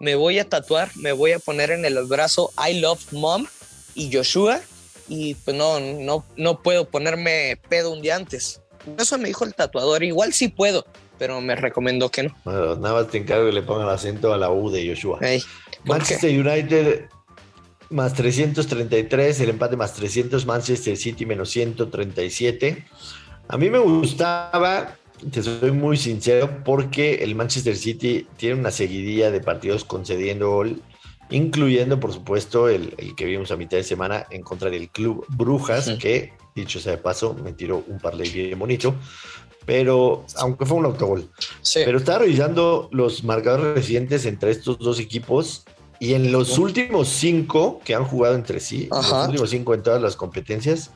me 0.00 0.16
voy 0.16 0.40
a 0.40 0.48
tatuar, 0.48 0.90
me 0.96 1.12
voy 1.12 1.30
a 1.30 1.38
poner 1.38 1.70
en 1.70 1.84
el 1.84 2.02
brazo 2.06 2.50
I 2.68 2.80
Love 2.80 3.12
Mom 3.12 3.46
y 3.94 4.12
Joshua 4.12 4.60
y 5.12 5.34
pues 5.34 5.54
no, 5.54 5.78
no, 5.78 6.24
no 6.38 6.62
puedo 6.62 6.88
ponerme 6.88 7.58
pedo 7.68 7.92
un 7.92 8.00
día 8.00 8.16
antes. 8.16 8.62
Eso 8.98 9.18
me 9.18 9.28
dijo 9.28 9.44
el 9.44 9.54
tatuador, 9.54 10.02
igual 10.02 10.32
sí 10.32 10.48
puedo, 10.48 10.86
pero 11.18 11.38
me 11.42 11.54
recomendó 11.54 12.08
que 12.08 12.22
no. 12.22 12.36
Bueno, 12.44 12.76
nada 12.76 13.02
más 13.02 13.08
te 13.10 13.18
encargo 13.18 13.44
que 13.44 13.52
le 13.52 13.62
pongan 13.62 13.90
acento 13.90 14.32
a 14.32 14.38
la 14.38 14.50
U 14.50 14.70
de 14.70 14.88
Joshua. 14.88 15.18
Ey, 15.20 15.40
¿por 15.84 15.98
qué? 15.98 16.14
Manchester 16.14 16.30
United 16.30 17.04
más 17.90 18.14
333, 18.14 19.38
el 19.40 19.50
empate 19.50 19.76
más 19.76 19.92
300, 19.92 20.46
Manchester 20.46 20.96
City 20.96 21.26
menos 21.26 21.50
137. 21.50 22.86
A 23.48 23.58
mí 23.58 23.68
me 23.68 23.80
gustaba, 23.80 24.96
te 25.30 25.42
soy 25.42 25.72
muy 25.72 25.98
sincero, 25.98 26.62
porque 26.64 27.16
el 27.16 27.34
Manchester 27.34 27.76
City 27.76 28.26
tiene 28.38 28.58
una 28.58 28.70
seguidilla 28.70 29.30
de 29.30 29.40
partidos 29.40 29.84
concediendo 29.84 30.50
gol, 30.50 30.80
incluyendo, 31.30 31.98
por 31.98 32.12
supuesto, 32.12 32.68
el, 32.68 32.94
el 32.98 33.14
que 33.14 33.24
vimos 33.24 33.50
a 33.50 33.56
mitad 33.56 33.76
de 33.76 33.84
semana 33.84 34.26
en 34.30 34.42
contra 34.42 34.70
del 34.70 34.90
Club 34.90 35.24
Brujas, 35.28 35.90
que, 35.98 36.32
dicho 36.54 36.78
sea 36.80 36.92
de 36.92 36.98
paso, 36.98 37.34
me 37.34 37.52
tiró 37.52 37.82
un 37.86 37.98
parlay 37.98 38.28
bien 38.30 38.58
bonito. 38.58 38.94
Pero, 39.64 40.26
aunque 40.38 40.66
fue 40.66 40.78
un 40.78 40.86
autogol, 40.86 41.30
Sí. 41.60 41.82
pero 41.84 41.98
estaba 41.98 42.18
revisando 42.20 42.88
los 42.90 43.22
marcadores 43.22 43.74
recientes 43.76 44.26
entre 44.26 44.50
estos 44.50 44.78
dos 44.80 44.98
equipos 44.98 45.64
y 46.00 46.14
en 46.14 46.32
los 46.32 46.58
últimos 46.58 47.06
cinco 47.08 47.80
que 47.84 47.94
han 47.94 48.04
jugado 48.04 48.34
entre 48.34 48.58
sí, 48.58 48.88
Ajá. 48.90 49.18
los 49.20 49.28
últimos 49.28 49.50
cinco 49.50 49.74
en 49.74 49.82
todas 49.84 50.02
las 50.02 50.16
competencias, 50.16 50.90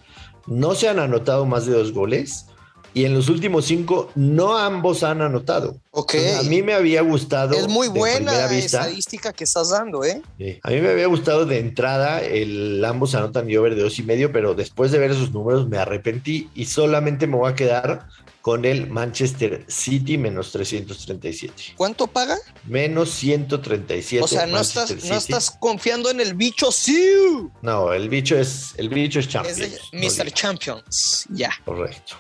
no 0.49 0.75
se 0.75 0.89
han 0.89 0.99
anotado 0.99 1.47
más 1.47 1.65
de 1.67 1.75
dos 1.75 1.93
goles 1.93 2.47
y 2.97 3.05
en 3.05 3.13
los 3.13 3.29
últimos 3.29 3.67
cinco 3.67 4.11
no 4.15 4.57
ambos 4.57 5.03
han 5.03 5.21
anotado. 5.21 5.77
ok. 5.91 6.15
Entonces, 6.15 6.47
a 6.47 6.49
mí 6.49 6.63
me 6.63 6.73
había 6.73 7.03
gustado. 7.03 7.53
es 7.53 7.69
muy 7.69 7.89
buena 7.89 8.47
vista, 8.47 8.79
estadística 8.79 9.35
que 9.35 9.45
estás 9.45 9.69
dando, 9.69 10.03
¿eh? 10.03 10.23
Sí. 10.39 10.59
A 10.63 10.71
mí 10.71 10.81
me 10.81 10.89
había 10.89 11.07
gustado 11.07 11.45
de 11.45 11.59
entrada 11.59 12.23
el 12.23 12.83
ambos 12.83 13.15
anotan 13.15 13.51
y 13.51 13.57
over 13.59 13.75
de 13.75 13.83
dos 13.83 13.99
y 13.99 14.03
medio, 14.03 14.33
pero 14.33 14.55
después 14.55 14.93
de 14.93 14.99
ver 14.99 15.11
esos 15.11 15.31
números 15.33 15.69
me 15.69 15.77
arrepentí 15.77 16.49
y 16.55 16.65
solamente 16.65 17.27
me 17.27 17.37
voy 17.37 17.53
a 17.53 17.55
quedar 17.55 18.07
con 18.41 18.65
el 18.65 18.89
Manchester 18.89 19.67
City 19.69 20.17
menos 20.17 20.53
337. 20.53 21.75
¿Cuánto 21.77 22.07
paga? 22.07 22.39
Menos 22.65 23.11
137. 23.11 24.25
O 24.25 24.27
sea, 24.27 24.47
no 24.47 24.59
estás, 24.59 25.05
no 25.05 25.17
estás 25.17 25.51
confiando 25.51 26.09
en 26.11 26.23
el 26.23 26.33
bicho, 26.33 26.73
sí. 26.73 27.13
No, 27.61 27.93
el 27.93 28.09
bicho 28.09 28.39
es 28.39 28.73
el 28.79 28.89
bicho 28.89 29.21
es 29.21 29.27
Es 29.27 29.33
Champions. 29.33 29.59
de 29.59 29.81
no 29.93 30.07
Mr. 30.25 30.33
Champions. 30.33 31.27
Ya. 31.29 31.51
Correcto. 31.63 32.17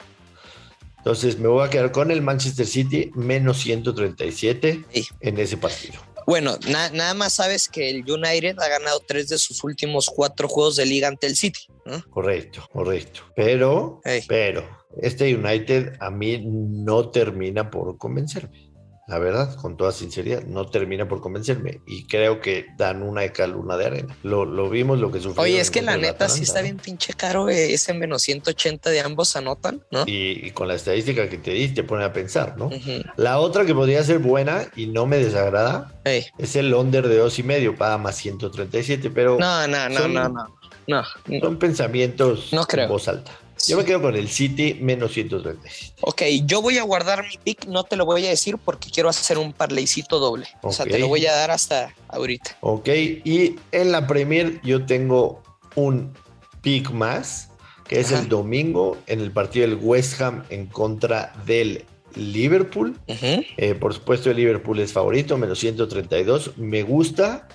Entonces 1.06 1.38
me 1.38 1.46
voy 1.46 1.64
a 1.64 1.70
quedar 1.70 1.92
con 1.92 2.10
el 2.10 2.20
Manchester 2.20 2.66
City 2.66 3.12
menos 3.14 3.58
137 3.60 4.84
Sí. 4.92 5.06
en 5.20 5.38
ese 5.38 5.56
partido. 5.56 6.00
Bueno, 6.26 6.58
na- 6.68 6.90
nada 6.90 7.14
más 7.14 7.34
sabes 7.34 7.68
que 7.68 7.90
el 7.90 7.98
United 8.10 8.56
ha 8.58 8.68
ganado 8.68 8.98
tres 9.06 9.28
de 9.28 9.38
sus 9.38 9.62
últimos 9.62 10.10
cuatro 10.12 10.48
juegos 10.48 10.74
de 10.74 10.84
liga 10.84 11.06
ante 11.06 11.28
el 11.28 11.36
City. 11.36 11.60
¿no? 11.84 12.02
Correcto, 12.10 12.68
correcto. 12.72 13.20
Pero, 13.36 14.00
pero, 14.26 14.68
este 15.00 15.32
United 15.32 15.92
a 16.00 16.10
mí 16.10 16.42
no 16.44 17.08
termina 17.10 17.70
por 17.70 17.96
convencerme. 17.98 18.65
La 19.08 19.20
verdad, 19.20 19.54
con 19.54 19.76
toda 19.76 19.92
sinceridad, 19.92 20.42
no 20.46 20.66
termina 20.66 21.06
por 21.06 21.20
convencerme. 21.20 21.80
Y 21.86 22.08
creo 22.08 22.40
que 22.40 22.66
dan 22.76 23.04
una 23.04 23.20
de 23.20 23.30
cal, 23.30 23.54
una 23.54 23.76
de 23.76 23.86
arena. 23.86 24.16
Lo, 24.24 24.44
lo 24.44 24.68
vimos, 24.68 24.98
lo 24.98 25.12
que 25.12 25.20
sufrió. 25.20 25.42
Oye, 25.44 25.60
es 25.60 25.70
que 25.70 25.80
la 25.80 25.96
neta 25.96 26.28
sí 26.28 26.42
está 26.42 26.60
bien 26.60 26.76
pinche 26.78 27.12
caro 27.12 27.48
eh, 27.48 27.72
ese 27.72 27.94
menos 27.94 28.22
180 28.22 28.90
de 28.90 29.00
ambos 29.00 29.36
anotan, 29.36 29.80
¿no? 29.92 30.02
Y, 30.08 30.44
y 30.44 30.50
con 30.50 30.66
la 30.66 30.74
estadística 30.74 31.28
que 31.28 31.38
te 31.38 31.52
di, 31.52 31.68
te 31.68 31.84
pone 31.84 32.02
a 32.02 32.12
pensar, 32.12 32.58
¿no? 32.58 32.68
La 33.16 33.38
otra 33.38 33.64
que 33.64 33.74
podría 33.74 34.02
ser 34.02 34.18
buena 34.18 34.66
y 34.74 34.86
no 34.88 35.06
me 35.06 35.18
desagrada 35.18 35.92
es 36.04 36.56
el 36.56 36.74
under 36.74 37.06
de 37.06 37.16
dos 37.18 37.38
y 37.38 37.44
medio, 37.44 37.76
paga 37.76 37.98
más 37.98 38.16
137, 38.16 39.10
pero 39.10 39.38
No, 39.38 39.68
no, 39.68 39.88
no, 39.88 40.00
Son- 40.00 40.12
no, 40.14 40.28
no. 40.28 40.56
No, 40.88 41.02
no. 41.26 41.40
son 41.40 41.58
pensamientos 41.58 42.52
No 42.52 42.64
creo. 42.64 42.84
en 42.84 42.90
voz 42.90 43.06
alta. 43.08 43.32
Yo 43.66 43.76
me 43.76 43.84
quedo 43.84 44.02
con 44.02 44.14
el 44.14 44.28
City 44.28 44.78
menos 44.80 45.12
137. 45.12 45.94
Ok, 46.02 46.22
yo 46.44 46.62
voy 46.62 46.78
a 46.78 46.82
guardar 46.82 47.24
mi 47.24 47.38
pick, 47.42 47.66
no 47.66 47.84
te 47.84 47.96
lo 47.96 48.04
voy 48.04 48.26
a 48.26 48.30
decir 48.30 48.58
porque 48.58 48.90
quiero 48.90 49.08
hacer 49.08 49.38
un 49.38 49.52
parleycito 49.52 50.18
doble. 50.18 50.46
O 50.62 50.72
sea, 50.72 50.84
te 50.86 50.98
lo 50.98 51.08
voy 51.08 51.26
a 51.26 51.32
dar 51.32 51.50
hasta 51.50 51.94
ahorita. 52.08 52.56
Ok, 52.60 52.88
y 52.88 53.56
en 53.72 53.92
la 53.92 54.06
Premier 54.06 54.60
yo 54.62 54.84
tengo 54.84 55.42
un 55.74 56.12
pick 56.60 56.90
más, 56.90 57.50
que 57.88 58.00
es 58.00 58.12
Ajá. 58.12 58.22
el 58.22 58.28
domingo 58.28 58.98
en 59.06 59.20
el 59.20 59.30
partido 59.30 59.68
del 59.68 59.78
West 59.80 60.20
Ham 60.20 60.44
en 60.50 60.66
contra 60.66 61.32
del 61.46 61.84
Liverpool. 62.14 62.98
Eh, 63.06 63.74
por 63.74 63.94
supuesto, 63.94 64.30
el 64.30 64.36
Liverpool 64.36 64.80
es 64.80 64.92
favorito, 64.92 65.36
menos 65.38 65.58
132. 65.58 66.56
Me 66.56 66.82
gusta, 66.82 67.48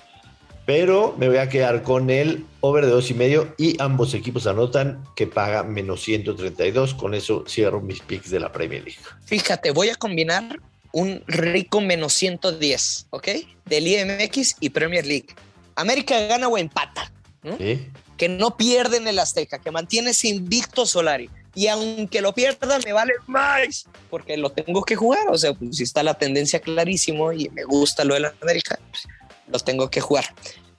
pero 0.66 1.14
me 1.18 1.28
voy 1.28 1.38
a 1.38 1.48
quedar 1.48 1.82
con 1.82 2.10
el 2.10 2.44
over 2.60 2.84
de 2.86 2.92
dos 2.92 3.10
y 3.10 3.14
medio 3.14 3.54
y 3.58 3.80
ambos 3.80 4.14
equipos 4.14 4.46
anotan 4.46 5.02
que 5.16 5.26
paga 5.26 5.62
menos 5.62 6.02
132. 6.02 6.94
Con 6.94 7.14
eso 7.14 7.44
cierro 7.48 7.80
mis 7.80 8.00
picks 8.00 8.30
de 8.30 8.40
la 8.40 8.52
Premier 8.52 8.82
League. 8.84 9.00
Fíjate, 9.24 9.70
voy 9.70 9.88
a 9.88 9.96
combinar 9.96 10.60
un 10.92 11.22
rico 11.26 11.80
menos 11.80 12.12
110, 12.14 13.06
¿ok? 13.10 13.28
Del 13.64 13.86
IMX 13.86 14.56
y 14.60 14.70
Premier 14.70 15.06
League. 15.06 15.28
América 15.74 16.18
gana 16.26 16.48
o 16.48 16.58
empata, 16.58 17.10
¿no? 17.42 17.56
¿sí? 17.56 17.88
que 18.22 18.28
no 18.28 18.56
pierden 18.56 19.08
el 19.08 19.18
Azteca, 19.18 19.58
que 19.58 19.72
mantiene 19.72 20.10
ese 20.10 20.28
invicto 20.28 20.86
Solari. 20.86 21.28
Y 21.56 21.66
aunque 21.66 22.20
lo 22.20 22.32
pierdan, 22.32 22.80
me 22.84 22.92
vale 22.92 23.14
más, 23.26 23.86
porque 24.10 24.36
lo 24.36 24.50
tengo 24.50 24.84
que 24.84 24.94
jugar. 24.94 25.26
O 25.28 25.36
sea, 25.36 25.54
pues 25.54 25.76
si 25.76 25.82
está 25.82 26.04
la 26.04 26.14
tendencia 26.14 26.60
clarísimo 26.60 27.32
y 27.32 27.48
me 27.48 27.64
gusta 27.64 28.04
lo 28.04 28.14
de 28.14 28.20
la 28.20 28.34
América, 28.40 28.78
pues, 28.90 29.08
lo 29.48 29.58
tengo 29.58 29.90
que 29.90 30.00
jugar. 30.00 30.24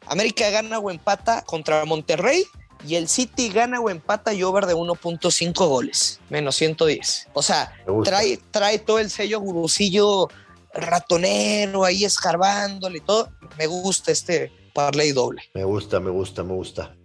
América 0.08 0.50
gana 0.50 0.79
o 0.79 0.91
empata 0.91 1.43
contra 1.43 1.86
Monterrey 1.86 2.43
y 2.86 2.96
el 2.96 3.08
City 3.08 3.50
gana 3.50 3.79
o 3.79 3.89
empata 3.89 4.34
y 4.34 4.43
over 4.43 4.65
de 4.65 4.75
1.5 4.75 5.53
goles, 5.67 6.20
menos 6.29 6.55
110. 6.55 7.29
O 7.34 7.41
sea, 7.41 7.74
trae, 8.03 8.39
trae 8.51 8.79
todo 8.79 9.00
el 9.00 9.10
sello 9.10 9.39
gurusillo 9.39 10.27
ratonero 10.74 11.86
ahí 11.86 12.03
escarbándole 12.03 12.98
y 12.98 13.01
todo. 13.01 13.29
Me 13.58 13.67
gusta 13.67 14.12
este 14.12 14.51
parlay 14.74 15.12
doble. 15.12 15.43
Me 15.53 15.63
gusta, 15.63 16.00
me 16.00 16.10
gusta, 16.10 16.43
me 16.43 16.53
gusta. 16.53 16.96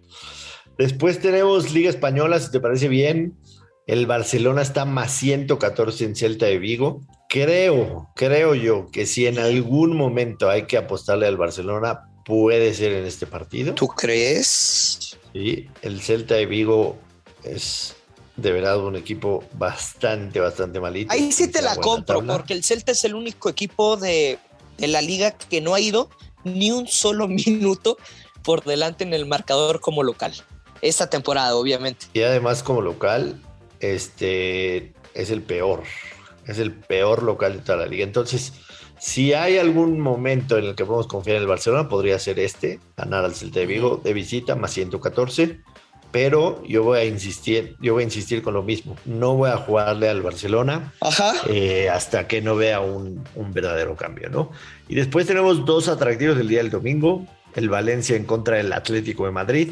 Después 0.77 1.19
tenemos 1.19 1.71
Liga 1.71 1.89
Española, 1.89 2.39
si 2.39 2.51
te 2.51 2.59
parece 2.59 2.87
bien. 2.87 3.37
El 3.85 4.05
Barcelona 4.05 4.61
está 4.61 4.85
más 4.85 5.11
114 5.11 6.05
en 6.05 6.15
Celta 6.15 6.45
de 6.45 6.59
Vigo. 6.59 7.01
Creo, 7.29 8.09
creo 8.15 8.55
yo 8.55 8.89
que 8.91 9.05
si 9.05 9.27
en 9.27 9.37
algún 9.37 9.95
momento 9.95 10.49
hay 10.49 10.63
que 10.63 10.77
apostarle 10.77 11.27
al 11.27 11.37
Barcelona, 11.37 12.09
puede 12.25 12.73
ser 12.73 12.91
en 12.93 13.05
este 13.05 13.27
partido. 13.27 13.75
¿Tú 13.75 13.87
crees? 13.87 15.15
Sí, 15.33 15.69
el 15.83 16.01
Celta 16.01 16.33
de 16.33 16.47
Vigo 16.47 16.97
es 17.43 17.95
de 18.35 18.51
verdad 18.51 18.83
un 18.83 18.95
equipo 18.95 19.43
bastante, 19.53 20.39
bastante 20.39 20.79
malito. 20.79 21.13
Ahí 21.13 21.31
sí 21.31 21.47
te 21.51 21.61
la 21.61 21.75
compro, 21.75 22.17
tabla. 22.17 22.33
porque 22.33 22.53
el 22.53 22.63
Celta 22.63 22.93
es 22.93 23.03
el 23.03 23.13
único 23.13 23.47
equipo 23.47 23.95
de, 23.95 24.39
de 24.79 24.87
la 24.87 25.01
liga 25.03 25.31
que 25.31 25.61
no 25.61 25.75
ha 25.75 25.79
ido 25.79 26.09
ni 26.43 26.71
un 26.71 26.87
solo 26.87 27.27
minuto 27.27 27.97
por 28.43 28.63
delante 28.63 29.03
en 29.03 29.13
el 29.13 29.27
marcador 29.27 29.81
como 29.81 30.01
local. 30.01 30.33
Esta 30.81 31.11
temporada, 31.11 31.55
obviamente. 31.55 32.07
Y 32.13 32.23
además 32.23 32.63
como 32.63 32.81
local, 32.81 33.39
este 33.81 34.93
es 35.13 35.29
el 35.29 35.43
peor, 35.43 35.83
es 36.51 36.59
el 36.59 36.71
peor 36.73 37.23
local 37.23 37.53
de 37.53 37.59
toda 37.59 37.77
la 37.79 37.85
liga. 37.85 38.03
Entonces, 38.03 38.53
si 38.99 39.33
hay 39.33 39.57
algún 39.57 39.99
momento 39.99 40.57
en 40.57 40.65
el 40.65 40.75
que 40.75 40.85
podemos 40.85 41.07
confiar 41.07 41.37
en 41.37 41.43
el 41.43 41.47
Barcelona, 41.47 41.87
podría 41.87 42.19
ser 42.19 42.39
este, 42.39 42.79
ganar 42.97 43.23
al 43.23 43.33
Celta 43.33 43.59
de 43.59 43.65
Vigo 43.65 44.01
de 44.03 44.13
visita 44.13 44.55
más 44.55 44.71
114. 44.71 45.61
Pero 46.11 46.63
yo 46.67 46.83
voy 46.83 46.99
a 46.99 47.05
insistir, 47.05 47.75
yo 47.79 47.93
voy 47.93 48.01
a 48.01 48.05
insistir 48.05 48.41
con 48.41 48.55
lo 48.55 48.63
mismo. 48.63 48.95
No 49.05 49.35
voy 49.35 49.51
a 49.51 49.57
jugarle 49.57 50.09
al 50.09 50.23
Barcelona 50.23 50.91
Ajá. 51.01 51.33
eh, 51.47 51.87
hasta 51.87 52.27
que 52.27 52.41
no 52.41 52.55
vea 52.55 52.79
un, 52.79 53.23
un 53.35 53.53
verdadero 53.53 53.95
cambio, 53.95 54.27
¿no? 54.29 54.51
Y 54.87 54.95
después 54.95 55.27
tenemos 55.27 55.65
dos 55.65 55.87
atractivos 55.87 56.35
del 56.35 56.47
día 56.47 56.57
del 56.57 56.71
domingo: 56.71 57.27
el 57.55 57.69
Valencia 57.69 58.15
en 58.15 58.25
contra 58.25 58.57
del 58.57 58.73
Atlético 58.73 59.25
de 59.25 59.31
Madrid. 59.31 59.71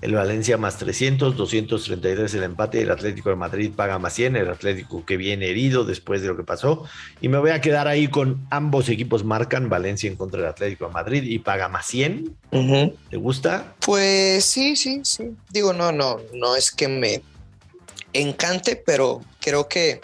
El 0.00 0.14
Valencia 0.14 0.56
más 0.56 0.78
300, 0.78 1.36
233 1.36 2.32
el 2.34 2.42
empate. 2.44 2.82
El 2.82 2.90
Atlético 2.90 3.30
de 3.30 3.36
Madrid 3.36 3.72
paga 3.74 3.98
más 3.98 4.14
100. 4.14 4.36
El 4.36 4.48
Atlético 4.48 5.04
que 5.04 5.16
viene 5.16 5.48
herido 5.48 5.84
después 5.84 6.22
de 6.22 6.28
lo 6.28 6.36
que 6.36 6.44
pasó. 6.44 6.84
Y 7.20 7.28
me 7.28 7.38
voy 7.38 7.50
a 7.50 7.60
quedar 7.60 7.88
ahí 7.88 8.06
con 8.06 8.46
ambos 8.50 8.88
equipos 8.88 9.24
marcan 9.24 9.68
Valencia 9.68 10.08
en 10.08 10.16
contra 10.16 10.40
del 10.40 10.50
Atlético 10.50 10.86
de 10.86 10.92
Madrid 10.92 11.22
y 11.24 11.40
paga 11.40 11.68
más 11.68 11.86
100. 11.86 12.36
¿Te 13.10 13.16
gusta? 13.16 13.74
Pues 13.84 14.44
sí, 14.44 14.76
sí, 14.76 15.00
sí. 15.02 15.34
Digo, 15.50 15.72
no, 15.72 15.90
no, 15.90 16.20
no 16.32 16.54
es 16.54 16.70
que 16.70 16.86
me 16.86 17.22
encante, 18.12 18.76
pero 18.76 19.20
creo 19.40 19.68
que 19.68 20.00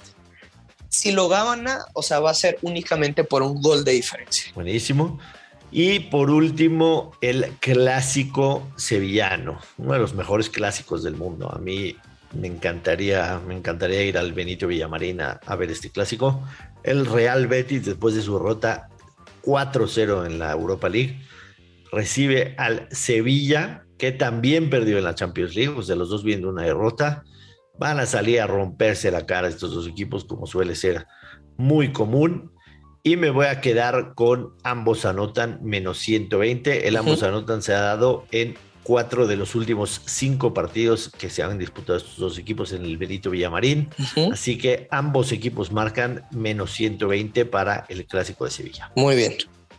si 0.88 1.12
lo 1.12 1.28
gana, 1.28 1.84
o 1.92 2.02
sea, 2.02 2.20
va 2.20 2.30
a 2.30 2.34
ser 2.34 2.58
únicamente 2.62 3.24
por 3.24 3.42
un 3.42 3.60
gol 3.60 3.84
de 3.84 3.92
diferencia. 3.92 4.52
Buenísimo. 4.54 5.18
Y 5.71 6.00
por 6.00 6.30
último, 6.30 7.12
el 7.21 7.47
clásico 7.61 8.68
sevillano, 8.76 9.59
uno 9.76 9.92
de 9.94 9.99
los 9.99 10.14
mejores 10.14 10.49
clásicos 10.49 11.02
del 11.02 11.16
mundo. 11.16 11.52
A 11.52 11.59
mí 11.59 11.97
me 12.33 12.47
encantaría, 12.47 13.40
me 13.47 13.56
encantaría 13.56 14.02
ir 14.02 14.18
al 14.18 14.33
Benito 14.33 14.66
Villamarín 14.66 15.21
a, 15.21 15.56
ver 15.56 15.71
este 15.71 15.90
clásico. 15.90 16.42
El 16.83 17.06
Real 17.06 17.47
Betis, 17.47 17.85
después 17.85 18.14
de 18.14 18.23
su 18.23 18.35
derrota 18.35 18.88
4-0 19.42 20.26
en 20.26 20.38
la 20.38 20.52
Europa 20.52 20.88
League, 20.88 21.21
recibe 21.90 22.54
al 22.59 22.88
Sevilla, 22.90 23.85
que 23.99 24.12
también 24.12 24.71
perdió 24.71 24.99
en 24.99 25.04
la 25.04 25.14
Champions 25.14 25.54
League, 25.54 25.75
o 25.76 25.83
sea, 25.83 25.97
los 25.97 26.11
dos 26.11 26.25
viendo 26.25 26.49
una 26.49 26.62
derrota. 26.62 27.25
Van 27.78 27.99
a 27.99 28.06
salir 28.06 28.40
a 28.40 28.47
romperse 28.47 29.11
la 29.11 29.26
cara 29.26 29.49
estos 29.49 29.75
dos 29.75 29.88
equipos, 29.88 30.25
como 30.25 30.47
suele 30.47 30.75
ser 30.76 31.06
muy 31.56 31.92
común 31.92 32.53
y 33.06 33.16
me 33.16 33.28
voy 33.28 33.46
a 33.46 33.61
quedar 33.61 34.14
con 34.14 34.54
ambos 34.62 35.04
anotan 35.04 35.61
menos 35.62 35.99
120. 35.99 36.88
El 36.88 36.96
ambos 36.96 37.23
anotan 37.23 37.62
se 37.62 37.75
ha 37.75 37.80
dado 37.80 38.25
en 38.32 38.56
cuatro 38.82 39.26
de 39.26 39.37
los 39.37 39.54
últimos 39.54 40.00
cinco 40.06 40.54
partidos 40.54 41.11
que 41.18 41.28
se 41.28 41.42
han 41.42 41.58
disputado 41.58 41.99
estos 41.99 42.16
dos 42.16 42.38
equipos 42.38 42.73
en 42.73 42.82
el 42.82 42.96
Benito 42.96 43.28
Villamarín. 43.28 43.90
Así 44.32 44.56
que 44.56 44.88
ambos 44.90 45.32
equipos 45.32 45.70
marcan 45.70 46.26
menos 46.30 46.73
120 46.73 47.44
para 47.44 47.84
el 47.90 48.06
Clásico 48.06 48.46
de 48.46 48.50
Sevilla. 48.50 48.90
Muy 48.96 49.16
bien, 49.16 49.37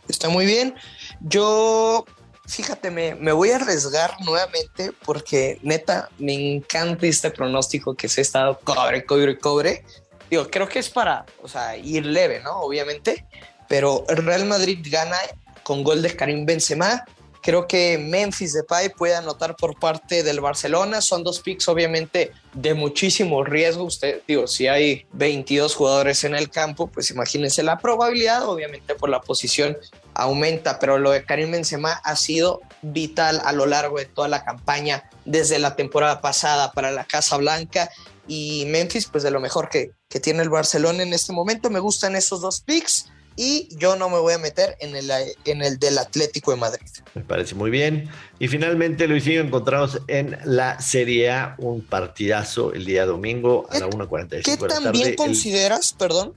está 0.08 0.28
muy 0.28 0.46
bien. 0.46 0.76
Yo, 1.20 2.04
fíjate, 2.46 2.92
me, 2.92 3.16
me 3.16 3.32
voy 3.32 3.50
a 3.50 3.56
arriesgar 3.56 4.12
nuevamente 4.24 4.92
porque 5.04 5.58
neta, 5.62 6.10
me 6.20 6.56
encanta 6.56 7.08
este 7.08 7.32
pronóstico 7.32 7.96
que 7.96 8.08
se 8.08 8.20
ha 8.20 8.22
estado 8.22 8.60
cobre, 8.62 9.04
cobre, 9.04 9.36
cobre. 9.36 9.84
Digo, 10.30 10.50
creo 10.50 10.68
que 10.68 10.78
es 10.78 10.90
para, 10.90 11.24
o 11.42 11.48
sea, 11.48 11.76
ir 11.76 12.04
leve, 12.06 12.40
¿no? 12.40 12.60
Obviamente, 12.60 13.24
pero 13.68 14.04
el 14.08 14.18
Real 14.18 14.44
Madrid 14.46 14.78
gana 14.90 15.18
con 15.62 15.82
gol 15.82 16.02
de 16.02 16.14
Karim 16.14 16.46
Benzema 16.46 17.04
Creo 17.46 17.68
que 17.68 17.96
Memphis 17.96 18.54
Depay 18.54 18.88
puede 18.88 19.14
anotar 19.14 19.54
por 19.54 19.78
parte 19.78 20.24
del 20.24 20.40
Barcelona. 20.40 21.00
Son 21.00 21.22
dos 21.22 21.38
picks 21.38 21.68
obviamente 21.68 22.32
de 22.52 22.74
muchísimo 22.74 23.44
riesgo. 23.44 23.84
Usted, 23.84 24.22
digo, 24.26 24.48
si 24.48 24.66
hay 24.66 25.06
22 25.12 25.76
jugadores 25.76 26.24
en 26.24 26.34
el 26.34 26.50
campo, 26.50 26.88
pues 26.88 27.12
imagínense 27.12 27.62
la 27.62 27.78
probabilidad, 27.78 28.48
obviamente 28.48 28.96
por 28.96 29.10
la 29.10 29.20
posición 29.20 29.76
aumenta, 30.12 30.80
pero 30.80 30.98
lo 30.98 31.12
de 31.12 31.24
Karim 31.24 31.52
Benzema 31.52 31.92
ha 31.92 32.16
sido 32.16 32.62
vital 32.82 33.40
a 33.44 33.52
lo 33.52 33.66
largo 33.66 33.98
de 33.98 34.06
toda 34.06 34.26
la 34.26 34.42
campaña 34.42 35.08
desde 35.24 35.60
la 35.60 35.76
temporada 35.76 36.20
pasada 36.20 36.72
para 36.72 36.90
la 36.90 37.04
Casa 37.04 37.36
Blanca 37.36 37.88
y 38.26 38.64
Memphis, 38.66 39.06
pues 39.06 39.22
de 39.22 39.30
lo 39.30 39.38
mejor 39.38 39.68
que, 39.68 39.92
que 40.08 40.18
tiene 40.18 40.42
el 40.42 40.50
Barcelona 40.50 41.04
en 41.04 41.12
este 41.12 41.32
momento. 41.32 41.70
Me 41.70 41.78
gustan 41.78 42.16
esos 42.16 42.40
dos 42.40 42.60
picks 42.60 43.06
y 43.36 43.68
yo 43.76 43.96
no 43.96 44.08
me 44.08 44.18
voy 44.18 44.32
a 44.32 44.38
meter 44.38 44.76
en 44.80 44.96
el, 44.96 45.10
en 45.44 45.62
el 45.62 45.78
del 45.78 45.98
Atlético 45.98 46.52
de 46.52 46.56
Madrid. 46.56 46.86
Me 47.14 47.22
parece 47.22 47.54
muy 47.54 47.70
bien. 47.70 48.08
Y 48.38 48.48
finalmente, 48.48 49.06
Luisinho, 49.06 49.42
encontramos 49.42 50.00
en 50.08 50.38
la 50.44 50.80
Serie 50.80 51.30
A 51.30 51.54
un 51.58 51.82
partidazo 51.82 52.72
el 52.72 52.86
día 52.86 53.04
domingo 53.04 53.66
a 53.70 53.78
la 53.78 53.88
1.45 53.88 54.42
¿Qué 54.42 54.56
también 54.56 55.14
consideras, 55.16 55.92
perdón, 55.92 56.34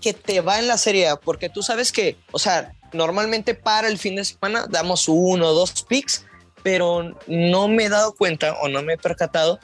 que 0.00 0.12
te 0.12 0.42
va 0.42 0.58
en 0.58 0.68
la 0.68 0.76
Serie 0.76 1.08
A? 1.08 1.16
Porque 1.16 1.48
tú 1.48 1.62
sabes 1.62 1.90
que, 1.90 2.18
o 2.32 2.38
sea, 2.38 2.74
normalmente 2.92 3.54
para 3.54 3.88
el 3.88 3.96
fin 3.96 4.16
de 4.16 4.24
semana 4.24 4.66
damos 4.68 5.08
uno 5.08 5.48
o 5.48 5.54
dos 5.54 5.84
picks, 5.88 6.26
pero 6.62 7.16
no 7.26 7.68
me 7.68 7.84
he 7.84 7.88
dado 7.88 8.14
cuenta 8.14 8.54
o 8.60 8.68
no 8.68 8.82
me 8.82 8.94
he 8.94 8.98
percatado 8.98 9.58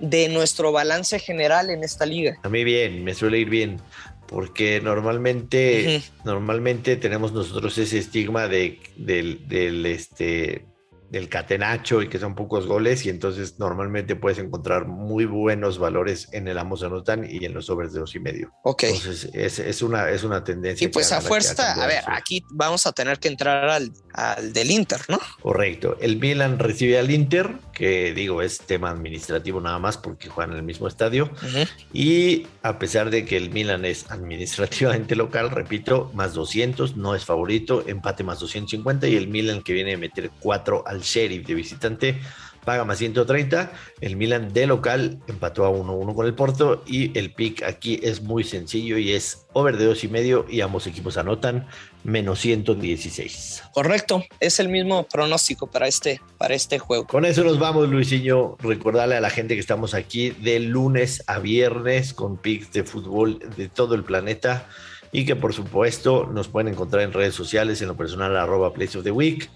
de 0.00 0.28
nuestro 0.28 0.72
balance 0.72 1.18
general 1.18 1.70
en 1.70 1.84
esta 1.84 2.06
liga. 2.06 2.36
A 2.42 2.48
mí 2.48 2.64
bien, 2.64 3.04
me 3.04 3.14
suele 3.14 3.38
ir 3.38 3.48
bien 3.48 3.80
porque 4.26 4.80
normalmente, 4.80 6.02
normalmente 6.24 6.96
tenemos 6.96 7.32
nosotros 7.32 7.76
ese 7.78 7.98
estigma 7.98 8.48
de, 8.48 8.80
del, 8.96 9.46
del, 9.48 9.86
este, 9.86 10.66
del 11.14 11.28
catenacho 11.28 12.02
y 12.02 12.08
que 12.08 12.18
son 12.18 12.34
pocos 12.34 12.66
goles 12.66 13.06
y 13.06 13.08
entonces 13.08 13.60
normalmente 13.60 14.16
puedes 14.16 14.38
encontrar 14.38 14.86
muy 14.86 15.24
buenos 15.26 15.78
valores 15.78 16.28
en 16.32 16.48
el 16.48 16.58
ambos 16.58 16.82
anotan 16.82 17.24
y 17.28 17.44
en 17.44 17.54
los 17.54 17.66
sobres 17.66 17.92
de 17.92 18.00
dos 18.00 18.14
y 18.16 18.20
medio. 18.20 18.52
Ok. 18.64 18.82
Entonces 18.84 19.30
es, 19.32 19.60
es 19.60 19.80
una, 19.82 20.10
es 20.10 20.24
una 20.24 20.42
tendencia. 20.42 20.84
Y 20.84 20.88
pues 20.88 21.12
a 21.12 21.20
fuerza, 21.20 21.80
a 21.82 21.86
ver, 21.86 22.02
aquí 22.08 22.44
vamos 22.50 22.86
a 22.86 22.92
tener 22.92 23.20
que 23.20 23.28
entrar 23.28 23.68
al, 23.68 23.92
al 24.12 24.52
del 24.52 24.72
Inter, 24.72 25.00
¿no? 25.08 25.20
Correcto. 25.40 25.96
El 26.00 26.18
Milan 26.18 26.58
recibe 26.58 26.98
al 26.98 27.10
Inter, 27.10 27.52
que 27.72 28.12
digo 28.12 28.42
es 28.42 28.58
tema 28.58 28.90
administrativo 28.90 29.60
nada 29.60 29.78
más 29.78 29.96
porque 29.96 30.28
juegan 30.28 30.52
en 30.52 30.58
el 30.58 30.64
mismo 30.64 30.88
estadio. 30.88 31.30
Y 31.92 32.48
a 32.62 32.80
pesar 32.80 33.10
de 33.10 33.24
que 33.24 33.36
el 33.36 33.50
Milan 33.50 33.84
es 33.84 34.10
administrativamente 34.10 35.14
local, 35.16 35.50
repito, 35.50 36.10
más 36.12 36.34
200, 36.34 36.96
no 36.96 37.14
es 37.14 37.24
favorito, 37.24 37.84
empate 37.86 38.24
más 38.24 38.40
250 38.40 39.06
y 39.06 39.14
el 39.14 39.28
Milan 39.28 39.62
que 39.62 39.72
viene 39.72 39.94
a 39.94 39.98
meter 39.98 40.32
4 40.40 40.82
al 40.86 41.03
Sheriff 41.04 41.46
de 41.46 41.54
visitante 41.54 42.20
paga 42.64 42.84
más 42.84 42.98
130. 42.98 43.72
El 44.00 44.16
Milan 44.16 44.52
de 44.52 44.66
local 44.66 45.18
empató 45.26 45.64
a 45.64 45.70
1-1 45.70 46.14
con 46.14 46.26
el 46.26 46.34
Porto 46.34 46.82
y 46.86 47.16
el 47.18 47.32
pick 47.32 47.62
aquí 47.62 48.00
es 48.02 48.22
muy 48.22 48.44
sencillo 48.44 48.98
y 48.98 49.12
es 49.12 49.46
over 49.52 49.76
de 49.76 49.84
dos 49.84 50.02
y 50.04 50.08
medio 50.08 50.46
y 50.48 50.60
ambos 50.60 50.86
equipos 50.86 51.16
anotan 51.16 51.68
menos 52.02 52.40
116. 52.40 53.64
Correcto, 53.72 54.24
es 54.40 54.58
el 54.60 54.68
mismo 54.68 55.06
pronóstico 55.06 55.66
para 55.68 55.86
este, 55.86 56.20
para 56.38 56.54
este 56.54 56.78
juego. 56.78 57.06
Con 57.06 57.24
eso 57.24 57.44
nos 57.44 57.58
vamos, 57.58 57.88
Luisinho. 57.88 58.56
Recordarle 58.60 59.16
a 59.16 59.20
la 59.20 59.30
gente 59.30 59.54
que 59.54 59.60
estamos 59.60 59.94
aquí 59.94 60.30
de 60.30 60.60
lunes 60.60 61.22
a 61.26 61.38
viernes 61.38 62.14
con 62.14 62.36
picks 62.36 62.72
de 62.72 62.84
fútbol 62.84 63.38
de 63.56 63.68
todo 63.68 63.94
el 63.94 64.04
planeta 64.04 64.66
y 65.12 65.24
que 65.24 65.36
por 65.36 65.54
supuesto 65.54 66.28
nos 66.32 66.48
pueden 66.48 66.72
encontrar 66.72 67.02
en 67.02 67.12
redes 67.12 67.34
sociales, 67.34 67.80
en 67.80 67.88
lo 67.88 67.96
personal 67.96 68.36
arroba 68.36 68.72
Place 68.72 68.98
of 68.98 69.04
the 69.04 69.12
Week 69.12 69.48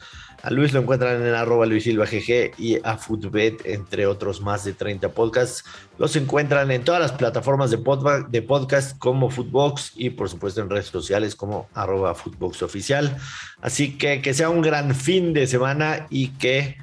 a 0.42 0.51
Luis 0.51 0.72
lo 0.72 0.81
encuentran 0.81 1.20
en 1.27 1.35
arroba 1.35 1.66
Luis 1.66 1.85
Silva 1.85 2.05
GG 2.05 2.53
y 2.59 2.79
a 2.85 2.96
Footbet, 2.96 3.61
entre 3.64 4.07
otros 4.07 4.40
más 4.40 4.64
de 4.64 4.72
30 4.72 5.09
podcasts. 5.11 5.64
Los 5.98 6.14
encuentran 6.14 6.70
en 6.70 6.85
todas 6.85 7.01
las 7.01 7.12
plataformas 7.12 7.70
de, 7.70 8.42
podcast 8.42 8.96
como 8.98 9.31
Footbox 9.31 9.92
y 9.96 10.11
por 10.11 10.31
supuesto 10.31 10.61
en 10.61 10.70
redes 10.70 10.87
sociales 10.87 11.35
como 11.35 11.68
arroba 11.74 12.12
Oficial. 12.12 13.16
Así 13.61 13.98
que 13.98 14.22
que 14.22 14.33
sea 14.33 14.48
un 14.48 14.62
gran 14.62 14.94
fin 14.94 15.33
de 15.33 15.48
semana 15.48 16.07
y 16.09 16.29
que 16.29 16.77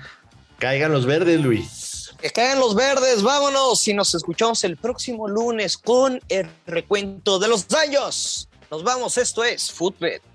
caigan 0.59 0.91
los 0.91 1.05
verdes, 1.05 1.39
Luis. 1.39 2.13
Que 2.21 2.31
caigan 2.31 2.59
los 2.59 2.75
verdes, 2.75 3.23
vámonos 3.23 3.87
y 3.87 3.93
nos 3.93 4.13
escuchamos 4.15 4.65
el 4.65 4.75
próximo 4.75 5.29
lunes 5.29 5.77
con 5.77 6.19
el 6.27 6.47
recuento 6.67 7.39
de 7.39 7.47
los 7.47 7.69
daños. 7.69 8.49
Nos 8.69 8.83
vamos, 8.83 9.17
esto 9.17 9.45
es 9.45 9.71
Footbet. 9.71 10.34